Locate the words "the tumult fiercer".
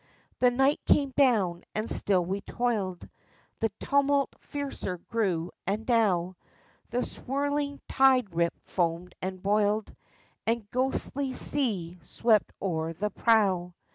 3.59-4.97